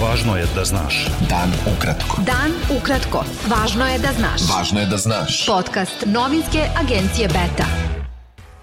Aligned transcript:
Važno 0.00 0.32
je 0.36 0.46
da 0.56 0.62
znaš. 0.64 1.06
Dan 1.28 1.52
ukratko. 1.68 2.22
Dan 2.24 2.54
ukratko. 2.72 3.20
Važno 3.52 3.84
je 3.84 3.98
da 4.00 4.12
znaš. 4.16 4.46
Važno 4.48 4.80
je 4.80 4.86
da 4.86 4.96
znaš. 4.96 5.42
Podcast 5.46 6.06
novinske 6.06 6.62
agencije 6.80 7.28
Beta. 7.28 7.66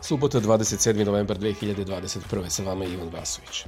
Subota 0.01 0.41
27. 0.41 1.05
novembar 1.05 1.37
2021. 1.37 2.49
Sa 2.49 2.63
vama 2.63 2.85
je 2.85 2.93
Ivan 2.93 3.09
Vasović. 3.13 3.65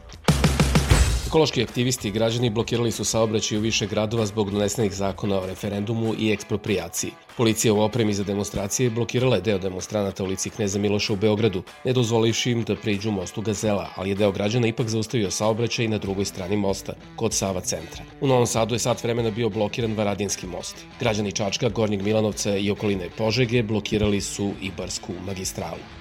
Ekološki 1.29 1.63
aktivisti 1.63 2.07
i 2.07 2.11
građani 2.11 2.49
blokirali 2.49 2.91
su 2.91 3.03
saobraćaj 3.05 3.57
u 3.57 3.61
više 3.61 3.87
gradova 3.87 4.25
zbog 4.25 4.51
donesenih 4.51 4.93
zakona 4.93 5.37
o 5.37 5.45
referendumu 5.45 6.13
i 6.19 6.31
ekspropriaciji. 6.31 7.11
Policija 7.37 7.73
u 7.73 7.81
opremi 7.81 8.13
za 8.13 8.23
demonstracije 8.23 8.89
blokirala 8.89 9.35
je 9.35 9.41
deo 9.41 9.57
demonstranata 9.57 10.23
u 10.23 10.25
ulici 10.25 10.49
Kneza 10.49 10.79
Miloša 10.79 11.13
u 11.13 11.15
Beogradu, 11.15 11.63
ne 11.85 11.93
dozvolivši 11.93 12.51
im 12.51 12.63
da 12.63 12.75
priđu 12.75 13.11
mostu 13.11 13.41
Gazela, 13.41 13.89
ali 13.95 14.09
je 14.09 14.15
deo 14.15 14.31
građana 14.31 14.67
ipak 14.67 14.87
zaustavio 14.87 15.31
saobraćaj 15.31 15.87
na 15.87 15.97
drugoj 15.97 16.25
strani 16.25 16.57
mosta, 16.57 16.93
kod 17.15 17.33
Sava 17.33 17.61
centra. 17.61 18.03
U 18.21 18.27
Novom 18.27 18.47
Sadu 18.47 18.75
je 18.75 18.79
sat 18.79 19.03
vremena 19.03 19.31
bio 19.31 19.49
blokiran 19.49 19.93
Varadinski 19.93 20.47
most. 20.47 20.85
Građani 20.99 21.31
Čačka, 21.31 21.69
Gornjeg 21.69 22.01
Milanovca 22.01 22.57
i 22.57 22.71
okoline 22.71 23.09
Požege 23.17 23.63
blokirali 23.63 24.21
su 24.21 24.51
Ibarsku 24.61 25.13
magistralu. 25.25 25.98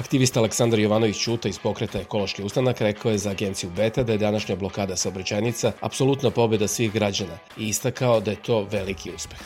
Aktivista 0.00 0.40
Aleksandar 0.40 0.80
Jovanović 0.80 1.18
Ćuta 1.18 1.48
iz 1.48 1.58
pokreta 1.58 2.00
Ekološki 2.00 2.42
ustanak 2.42 2.80
rekao 2.80 3.12
je 3.12 3.18
za 3.18 3.30
agenciju 3.30 3.70
Beta 3.76 4.02
da 4.02 4.12
je 4.12 4.18
današnja 4.18 4.56
blokada 4.56 4.96
saobraćajnica 4.96 5.72
apsolutna 5.80 6.30
pobeda 6.30 6.68
svih 6.68 6.92
građana 6.92 7.38
i 7.58 7.68
istakao 7.68 8.20
da 8.20 8.30
je 8.30 8.42
to 8.42 8.66
veliki 8.70 9.10
uspeh. 9.14 9.38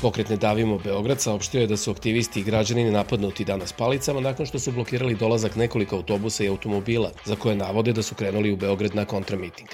Pokret 0.00 0.28
Ne 0.28 0.36
davimo 0.36 0.78
Beograd 0.78 1.20
saopštio 1.20 1.60
je 1.60 1.66
da 1.66 1.76
su 1.76 1.90
aktivisti 1.90 2.40
i 2.40 2.42
građani 2.42 2.90
napadnuti 2.90 3.44
danas 3.44 3.72
palicama 3.72 4.20
nakon 4.20 4.46
što 4.46 4.58
su 4.58 4.72
blokirali 4.72 5.14
dolazak 5.14 5.56
nekoliko 5.56 5.96
autobusa 5.96 6.44
i 6.44 6.48
automobila 6.48 7.10
za 7.24 7.36
koje 7.36 7.56
navode 7.56 7.92
da 7.92 8.02
su 8.02 8.14
krenuli 8.14 8.52
u 8.52 8.56
Beograd 8.56 8.94
na 8.94 9.04
kontramiting. 9.04 9.68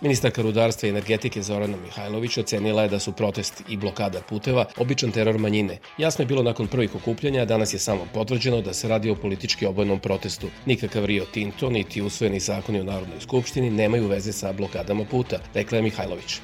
Ministarka 0.00 0.42
rudarstva 0.42 0.86
i 0.86 0.90
energetike 0.90 1.42
Zorana 1.42 1.76
Mihajlović 1.76 2.38
ocenila 2.38 2.82
je 2.82 2.88
da 2.88 2.98
su 2.98 3.12
protest 3.12 3.62
i 3.68 3.76
blokada 3.76 4.20
puteva 4.20 4.64
običan 4.76 5.10
teror 5.10 5.38
manjine. 5.38 5.78
Jasno 5.98 6.22
je 6.22 6.26
bilo 6.26 6.42
nakon 6.42 6.66
prvih 6.66 6.94
okupljanja, 6.94 7.44
danas 7.44 7.74
je 7.74 7.78
samo 7.78 8.06
potvrđeno 8.14 8.60
da 8.60 8.74
se 8.74 8.88
radi 8.88 9.10
o 9.10 9.14
politički 9.14 9.66
obojenom 9.66 9.98
protestu. 9.98 10.46
Nikakav 10.66 11.04
Rio 11.04 11.24
Tinto, 11.24 11.70
niti 11.70 12.02
usvojeni 12.02 12.40
zakoni 12.40 12.80
o 12.80 12.84
Narodnoj 12.84 13.20
skupštini 13.20 13.70
nemaju 13.70 14.06
veze 14.08 14.32
sa 14.32 14.52
blokadama 14.52 15.04
puta, 15.04 15.38
rekla 15.54 15.78
je 15.78 15.82
Mihajlović. 15.82 16.40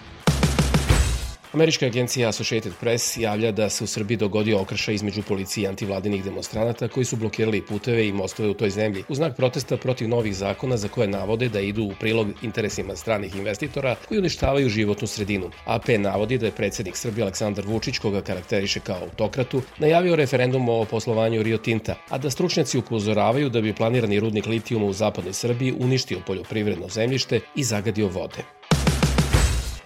Američka 1.54 1.86
agencija 1.86 2.28
Associated 2.28 2.72
Press 2.80 3.16
javlja 3.16 3.52
da 3.52 3.68
se 3.70 3.84
u 3.84 3.86
Srbiji 3.86 4.16
dogodio 4.16 4.60
okršaj 4.60 4.94
između 4.94 5.22
policije 5.22 5.64
i 5.64 5.66
antivladinih 5.66 6.24
demonstranata 6.24 6.88
koji 6.88 7.04
su 7.04 7.16
blokirali 7.16 7.62
puteve 7.62 8.08
i 8.08 8.12
mostove 8.12 8.48
u 8.48 8.54
toj 8.54 8.70
zemlji 8.70 9.04
u 9.08 9.14
znak 9.14 9.36
protesta 9.36 9.76
protiv 9.76 10.08
novih 10.08 10.36
zakona 10.36 10.76
za 10.76 10.88
koje 10.88 11.08
navode 11.08 11.48
da 11.48 11.60
idu 11.60 11.84
u 11.84 11.92
prilog 12.00 12.28
interesima 12.42 12.96
stranih 12.96 13.36
investitora 13.36 13.94
koji 14.08 14.18
uništavaju 14.18 14.68
životnu 14.68 15.06
sredinu. 15.06 15.50
AP 15.64 15.88
navodi 15.98 16.38
da 16.38 16.46
je 16.46 16.52
predsednik 16.52 16.96
Srbije 16.96 17.22
Aleksandar 17.22 17.66
Vučić, 17.66 17.98
koga 17.98 18.22
karakteriše 18.22 18.80
kao 18.80 18.98
autokratu, 19.00 19.62
najavio 19.78 20.16
referendum 20.16 20.68
o 20.68 20.84
poslovanju 20.84 21.42
Rio 21.42 21.58
Tinta, 21.58 21.94
a 22.08 22.18
da 22.18 22.30
stručnjaci 22.30 22.78
upozoravaju 22.78 23.48
da 23.48 23.60
bi 23.60 23.74
planirani 23.74 24.20
rudnik 24.20 24.46
litijuma 24.46 24.86
u 24.86 24.92
zapadnoj 24.92 25.32
Srbiji 25.32 25.74
uništio 25.78 26.20
poljoprivredno 26.26 26.88
zemljište 26.88 27.40
i 27.56 27.64
zagadio 27.64 28.08
vode. 28.08 28.42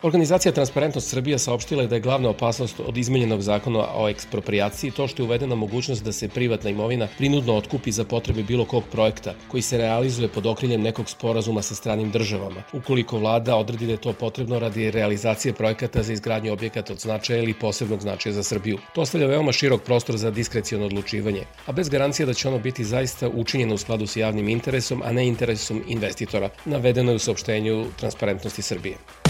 Organizacija 0.02 0.52
Transparentnost 0.52 1.10
Srbija 1.10 1.38
saopštila 1.38 1.82
je 1.82 1.88
da 1.88 1.94
je 1.94 2.00
glavna 2.00 2.28
opasnost 2.28 2.80
od 2.80 2.96
izmenjenog 2.96 3.40
zakona 3.42 3.86
o 3.94 4.08
ekspropriaciji 4.08 4.90
to 4.90 5.08
što 5.08 5.22
je 5.22 5.24
uvedena 5.24 5.54
mogućnost 5.54 6.04
da 6.04 6.12
se 6.12 6.28
privatna 6.28 6.70
imovina 6.70 7.08
prinudno 7.18 7.56
otkupi 7.56 7.92
za 7.92 8.04
potrebe 8.04 8.42
bilo 8.42 8.64
kog 8.64 8.84
projekta 8.92 9.34
koji 9.48 9.62
se 9.62 9.78
realizuje 9.78 10.28
pod 10.28 10.46
okriljem 10.46 10.82
nekog 10.82 11.10
sporazuma 11.10 11.62
sa 11.62 11.74
stranim 11.74 12.10
državama, 12.10 12.62
ukoliko 12.72 13.18
vlada 13.18 13.56
odredi 13.56 13.86
da 13.86 13.92
je 13.92 14.00
to 14.00 14.12
potrebno 14.12 14.58
radi 14.58 14.90
realizacije 14.90 15.52
projekata 15.52 16.02
za 16.02 16.12
izgradnju 16.12 16.52
objekata 16.52 16.92
od 16.92 17.00
značaja 17.00 17.42
ili 17.42 17.54
posebnog 17.54 18.00
značaja 18.00 18.32
za 18.32 18.42
Srbiju. 18.42 18.78
To 18.94 19.00
ostavlja 19.00 19.26
veoma 19.26 19.52
širok 19.52 19.82
prostor 19.82 20.16
za 20.16 20.30
diskrecijono 20.30 20.86
odlučivanje, 20.86 21.42
a 21.66 21.72
bez 21.72 21.88
garancije 21.88 22.26
da 22.26 22.34
će 22.34 22.48
ono 22.48 22.58
biti 22.58 22.84
zaista 22.84 23.28
učinjeno 23.28 23.74
u 23.74 23.78
skladu 23.78 24.06
sa 24.06 24.20
javnim 24.20 24.48
interesom, 24.48 25.02
a 25.04 25.12
ne 25.12 25.26
interesom 25.26 25.82
investitora, 25.88 26.50
navedeno 26.64 27.12
je 27.12 27.16
u 27.16 27.18
saopštenju 27.18 27.86
Transparentnosti 27.96 28.62
Srbije. 28.62 29.27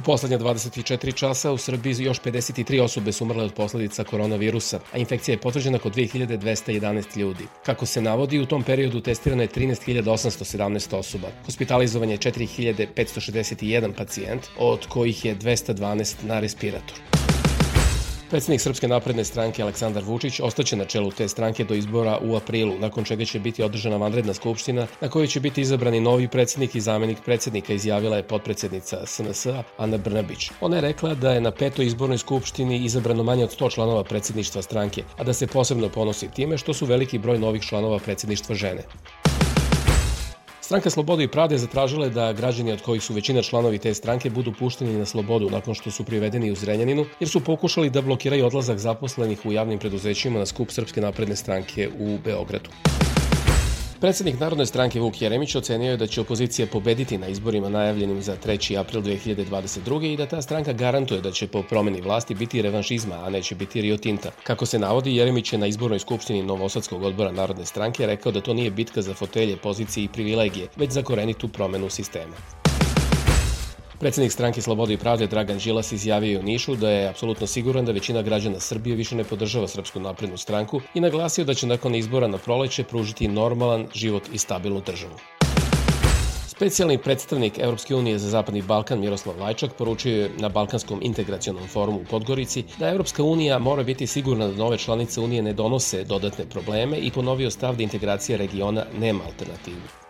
U 0.00 0.02
poslednje 0.02 0.38
24 0.38 1.14
časa 1.14 1.52
u 1.52 1.58
Srbiji 1.58 1.94
još 1.98 2.20
53 2.20 2.82
osobe 2.82 3.12
su 3.12 3.24
umrle 3.24 3.44
od 3.44 3.54
posledica 3.54 4.04
koronavirusa, 4.04 4.80
a 4.92 4.98
infekcija 4.98 5.32
je 5.32 5.40
potvrđena 5.40 5.78
kod 5.78 5.94
2211 5.94 7.16
ljudi. 7.16 7.44
Kako 7.66 7.86
se 7.86 8.00
navodi, 8.00 8.40
u 8.40 8.46
tom 8.46 8.62
periodu 8.62 9.00
testirano 9.00 9.42
je 9.42 9.48
13.817 9.48 10.96
osoba. 10.96 11.28
Hospitalizovan 11.44 12.10
je 12.10 12.18
4561 12.18 13.92
pacijent, 13.92 14.46
od 14.58 14.86
kojih 14.86 15.24
je 15.24 15.36
212 15.36 16.14
na 16.22 16.40
respiratoru. 16.40 17.29
Predsednik 18.30 18.60
Srpske 18.60 18.88
napredne 18.88 19.24
stranke 19.24 19.62
Aleksandar 19.62 20.04
Vučić 20.06 20.40
ostaće 20.40 20.76
na 20.76 20.84
čelu 20.84 21.10
te 21.10 21.28
stranke 21.28 21.64
do 21.64 21.74
izbora 21.74 22.18
u 22.22 22.36
aprilu, 22.36 22.78
nakon 22.78 23.04
čega 23.04 23.24
će 23.24 23.38
biti 23.40 23.62
održana 23.62 23.96
vanredna 23.96 24.34
skupština 24.34 24.86
na 25.00 25.08
kojoj 25.08 25.26
će 25.26 25.40
biti 25.40 25.60
izabrani 25.60 26.00
novi 26.00 26.28
predsednik 26.28 26.74
i 26.74 26.80
zamenik 26.80 27.18
predsednika, 27.24 27.72
izjavila 27.72 28.16
je 28.16 28.22
potpredsednica 28.22 29.06
SNS-a 29.06 29.62
Ana 29.78 29.98
Brnabić. 29.98 30.50
Ona 30.60 30.76
je 30.76 30.82
rekla 30.82 31.14
da 31.14 31.32
je 31.32 31.40
na 31.40 31.50
petoj 31.50 31.86
izbornoj 31.86 32.18
skupštini 32.18 32.84
izabrano 32.84 33.22
manje 33.22 33.44
od 33.44 33.56
100 33.58 33.74
članova 33.74 34.04
predsedništva 34.04 34.62
stranke, 34.62 35.02
a 35.18 35.24
da 35.24 35.32
se 35.32 35.46
posebno 35.46 35.88
ponosi 35.88 36.28
time 36.28 36.58
što 36.58 36.74
su 36.74 36.86
veliki 36.86 37.18
broj 37.18 37.38
novih 37.38 37.62
članova 37.62 37.98
predsedništva 37.98 38.54
žene. 38.54 38.82
Stranka 40.70 40.90
Slobode 40.90 41.24
i 41.24 41.28
Pravde 41.28 41.58
zatražila 41.58 42.04
je 42.04 42.10
da 42.10 42.32
građani 42.32 42.72
od 42.72 42.82
kojih 42.82 43.02
su 43.02 43.14
većina 43.14 43.42
članovi 43.42 43.78
te 43.78 43.94
stranke 43.94 44.30
budu 44.30 44.52
pušteni 44.52 44.98
na 44.98 45.06
slobodu 45.06 45.50
nakon 45.50 45.74
što 45.74 45.90
su 45.90 46.04
privedeni 46.04 46.50
u 46.50 46.54
Zrenjaninu, 46.54 47.06
jer 47.20 47.28
su 47.28 47.40
pokušali 47.40 47.90
da 47.90 48.02
blokiraju 48.02 48.46
odlazak 48.46 48.78
zaposlenih 48.78 49.46
u 49.46 49.52
javnim 49.52 49.78
preduzećima 49.78 50.38
na 50.38 50.46
skup 50.46 50.70
Srpske 50.70 51.00
napredne 51.00 51.36
stranke 51.36 51.88
u 51.98 52.18
Beogradu. 52.24 52.70
Predsednik 54.00 54.40
Narodne 54.40 54.66
stranke 54.66 55.00
Vuk 55.00 55.22
Jeremić 55.22 55.54
ocenio 55.54 55.90
je 55.90 55.96
da 55.96 56.06
će 56.06 56.20
opozicija 56.20 56.66
pobediti 56.66 57.18
na 57.18 57.28
izborima 57.28 57.68
najavljenim 57.68 58.22
za 58.22 58.36
3. 58.36 58.78
april 58.80 59.02
2022. 59.02 60.12
i 60.12 60.16
da 60.16 60.26
ta 60.26 60.42
stranka 60.42 60.72
garantuje 60.72 61.20
da 61.20 61.30
će 61.30 61.46
po 61.46 61.62
promeni 61.62 62.00
vlasti 62.00 62.34
biti 62.34 62.62
revanšizma, 62.62 63.14
a 63.14 63.30
neće 63.30 63.54
biti 63.54 63.80
Rio 63.80 63.96
Tinta. 63.96 64.30
Kako 64.42 64.66
se 64.66 64.78
navodi, 64.78 65.16
Jeremić 65.16 65.52
je 65.52 65.58
na 65.58 65.66
izbornoj 65.66 65.98
skupštini 65.98 66.42
Novosadskog 66.42 67.02
odbora 67.02 67.32
Narodne 67.32 67.66
stranke 67.66 68.06
rekao 68.06 68.32
da 68.32 68.40
to 68.40 68.54
nije 68.54 68.70
bitka 68.70 69.02
za 69.02 69.14
fotelje, 69.14 69.56
pozicije 69.56 70.04
i 70.04 70.08
privilegije, 70.08 70.68
već 70.76 70.90
za 70.90 71.02
korenitu 71.02 71.48
promenu 71.48 71.90
sistema. 71.90 72.59
Predsednik 74.00 74.32
stranke 74.32 74.62
Slobode 74.62 74.94
i 74.94 74.96
pravde 74.96 75.26
Dragan 75.26 75.58
Đilas 75.58 75.92
izjavio 75.92 76.40
u 76.40 76.42
Nišu 76.42 76.74
da 76.76 76.90
je 76.90 77.08
apsolutno 77.08 77.46
siguran 77.46 77.84
da 77.84 77.92
većina 77.92 78.22
građana 78.22 78.60
Srbije 78.60 78.96
više 78.96 79.16
ne 79.16 79.24
podržava 79.24 79.68
Srpsku 79.68 80.00
naprednu 80.00 80.36
stranku 80.36 80.80
i 80.94 81.00
naglasio 81.00 81.44
da 81.44 81.54
će 81.54 81.66
nakon 81.66 81.94
izbora 81.94 82.28
na 82.28 82.38
proleće 82.38 82.84
pružiti 82.84 83.28
normalan 83.28 83.86
život 83.94 84.22
i 84.32 84.38
stabilnu 84.38 84.80
državu. 84.86 85.12
Specijalni 86.48 86.98
predstavnik 86.98 87.58
Evropske 87.58 87.94
unije 87.94 88.18
za 88.18 88.28
Zapadni 88.28 88.62
Balkan 88.62 89.00
Miroslav 89.00 89.38
Lajčak 89.40 89.72
poručio 89.72 90.22
je 90.22 90.30
na 90.38 90.48
Balkanskom 90.48 91.00
integracionom 91.02 91.68
forumu 91.68 92.00
u 92.00 92.04
Podgorici 92.04 92.64
da 92.78 92.88
Evropska 92.88 93.22
unija 93.22 93.58
mora 93.58 93.82
biti 93.82 94.06
sigurna 94.06 94.46
da 94.46 94.56
nove 94.56 94.78
članice 94.78 95.20
unije 95.20 95.42
ne 95.42 95.52
donose 95.52 96.04
dodatne 96.04 96.44
probleme 96.44 96.98
i 96.98 97.10
ponovio 97.10 97.50
stav 97.50 97.76
da 97.76 97.82
integracija 97.82 98.38
regiona 98.38 98.84
nema 99.00 99.24
alternativu. 99.24 100.09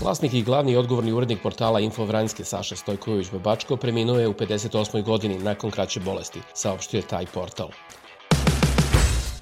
Vlasnik 0.00 0.34
i 0.34 0.42
glavni 0.42 0.76
odgovorni 0.76 1.12
urednik 1.12 1.42
portala 1.42 1.80
Info 1.80 2.04
Vranjske 2.04 2.44
Saša 2.44 2.76
Stojković 2.76 3.30
Babačko 3.32 3.76
preminuo 3.76 4.18
je 4.18 4.28
u 4.28 4.32
58. 4.32 5.02
godini 5.02 5.38
nakon 5.38 5.70
kraće 5.70 6.00
bolesti, 6.00 6.40
saopštio 6.54 6.98
je 6.98 7.06
taj 7.06 7.26
portal. 7.26 7.68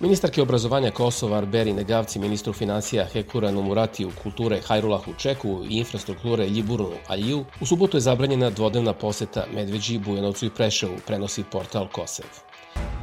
Ministarke 0.01 0.43
obrazovanja 0.43 0.91
Kosova 0.91 1.37
Arberi 1.37 1.73
Negavci, 1.73 2.19
ministru 2.19 2.53
financija 2.53 3.07
Hekura 3.13 3.53
Muratiju, 3.53 4.11
kulture 4.23 4.61
Hajrulahu 4.67 5.15
Čeku 5.19 5.65
i 5.71 5.79
infrastrukture 5.79 6.47
Ljiburnu 6.47 6.91
Aliju, 7.09 7.45
u 7.61 7.67
subotu 7.67 7.97
je 7.97 8.01
zabranjena 8.01 8.51
dvodnevna 8.51 8.93
poseta 8.93 9.45
Medveđi, 9.55 9.99
Bujanovcu 9.99 10.47
i 10.47 10.51
Preševu, 10.51 10.95
prenosi 11.07 11.45
portal 11.53 11.89
Kosev. 11.93 12.27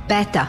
Beta. 0.09 0.47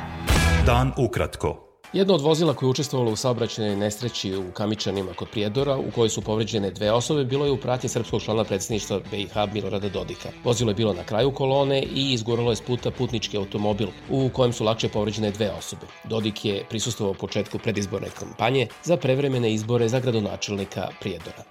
Dan 0.66 0.93
ukratko. 0.98 1.71
Jedno 1.92 2.14
od 2.14 2.20
vozila 2.20 2.54
koje 2.54 2.66
je 2.66 2.70
učestvovalo 2.70 3.12
u 3.12 3.16
saobraćenoj 3.16 3.76
nesreći 3.76 4.36
u 4.36 4.52
Kamičanima 4.52 5.12
kod 5.12 5.28
Prijedora, 5.28 5.76
u 5.76 5.90
kojoj 5.94 6.08
su 6.08 6.22
povređene 6.22 6.70
dve 6.70 6.92
osobe, 6.92 7.24
bilo 7.24 7.44
je 7.44 7.50
u 7.50 7.56
pratnji 7.56 7.88
srpskog 7.88 8.22
člana 8.22 8.44
predsedništva 8.44 9.00
BiH 9.10 9.36
Milorada 9.52 9.88
Dodika. 9.88 10.28
Vozilo 10.44 10.70
je 10.70 10.74
bilo 10.74 10.92
na 10.92 11.04
kraju 11.04 11.30
kolone 11.30 11.82
i 11.82 12.12
izguralo 12.12 12.50
je 12.52 12.56
s 12.56 12.60
puta 12.60 12.90
putnički 12.90 13.36
automobil 13.36 13.88
u 14.10 14.30
kojem 14.32 14.52
su 14.52 14.64
lakše 14.64 14.88
povređene 14.88 15.30
dve 15.30 15.50
osobe. 15.50 15.86
Dodik 16.04 16.44
je 16.44 16.64
prisustovao 16.68 17.14
početku 17.14 17.58
predizborne 17.58 18.08
kampanje 18.18 18.66
za 18.84 18.96
prevremene 18.96 19.52
izbore 19.52 19.88
za 19.88 20.00
gradonačelnika 20.00 20.88
Prijedora. 21.00 21.44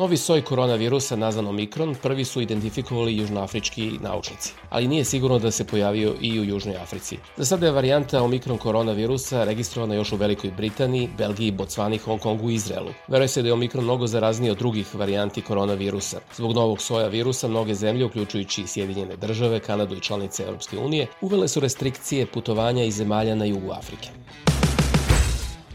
Novi 0.00 0.16
soj 0.16 0.42
koronavirusa 0.42 1.16
nazvan 1.16 1.46
Omikron 1.46 1.94
prvi 2.02 2.24
su 2.24 2.40
identifikovali 2.40 3.16
južnoafrički 3.16 3.90
naučnici, 4.02 4.52
ali 4.70 4.88
nije 4.88 5.04
sigurno 5.04 5.38
da 5.38 5.50
se 5.50 5.64
pojavio 5.64 6.14
i 6.20 6.40
u 6.40 6.44
Južnoj 6.44 6.76
Africi. 6.76 7.16
Za 7.36 7.44
sada 7.44 7.66
je 7.66 7.72
varijanta 7.72 8.22
Omikron 8.22 8.58
koronavirusa 8.58 9.44
registrovana 9.44 9.94
još 9.94 10.12
u 10.12 10.16
Velikoj 10.16 10.50
Britaniji, 10.56 11.08
Belgiji, 11.18 11.50
Botsvani, 11.50 11.98
Hong 11.98 12.20
Kongu 12.20 12.50
i 12.50 12.54
Izraelu. 12.54 12.90
Veruje 13.08 13.28
se 13.28 13.42
da 13.42 13.48
je 13.48 13.52
Omikron 13.52 13.84
mnogo 13.84 14.06
zarazniji 14.06 14.50
od 14.50 14.58
drugih 14.58 14.94
varijanti 14.94 15.42
koronavirusa. 15.42 16.20
Zbog 16.36 16.54
novog 16.54 16.80
soja 16.80 17.08
virusa 17.08 17.48
mnoge 17.48 17.74
zemlje, 17.74 18.04
uključujući 18.04 18.66
Sjedinjene 18.66 19.16
države, 19.16 19.60
Kanadu 19.60 19.96
i 19.96 20.00
članice 20.00 20.42
Europske 20.42 20.78
unije, 20.78 21.06
uvele 21.20 21.48
su 21.48 21.60
restrikcije 21.60 22.26
putovanja 22.26 22.84
iz 22.84 22.94
zemalja 22.94 23.34
na 23.34 23.44
jugu 23.44 23.72
Afrike. 23.72 24.08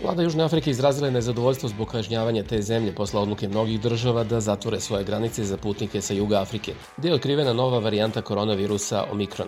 Vlada 0.06 0.22
Južne 0.22 0.44
Afrike 0.44 0.72
izrazila 0.72 1.08
je 1.08 1.12
nezadovoljstvo 1.12 1.70
zbog 1.70 1.88
kažnjavanja 1.88 2.44
te 2.44 2.62
zemlje 2.62 2.96
posle 2.96 3.20
odluke 3.20 3.48
mnogih 3.48 3.82
država 3.82 4.24
da 4.24 4.40
zatvore 4.40 4.80
svoje 4.80 5.04
granice 5.04 5.44
za 5.44 5.58
putnike 5.58 6.02
sa 6.02 6.14
juga 6.14 6.42
Afrike, 6.42 6.74
gde 6.98 7.10
je 7.10 7.14
otkrivena 7.14 7.54
nova 7.54 7.80
varijanta 7.80 8.22
koronavirusa 8.22 9.04
Omikron. 9.12 9.48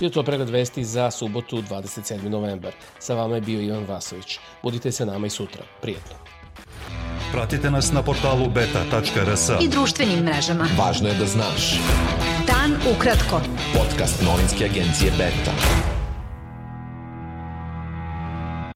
Bio 0.00 0.10
to 0.10 0.22
pregled 0.22 0.50
vesti 0.50 0.84
za 0.84 1.10
subotu 1.10 1.62
27. 1.62 2.28
novembar. 2.28 2.72
Sa 2.98 3.14
vama 3.14 3.34
je 3.34 3.40
bio 3.40 3.60
Ivan 3.60 3.84
Vasović. 3.88 4.38
Budite 4.62 4.92
se 4.92 5.06
nama 5.06 5.26
i 5.26 5.30
sutra. 5.30 5.62
Prijetno. 5.82 6.14
Pratite 7.32 7.70
nas 7.70 7.92
na 7.92 8.02
portalu 8.02 8.48
beta.rs. 8.48 9.50
I 9.60 9.68
društvenim 9.68 10.18
mrežama. 10.18 10.68
Važno 10.78 11.08
je 11.08 11.14
da 11.14 11.26
znaš. 11.26 11.80
Dan 12.46 12.94
ukratko. 12.96 13.40
Podcast 13.74 14.22
novinske 14.22 14.64
agencije 14.64 15.10
Beta. 15.10 15.97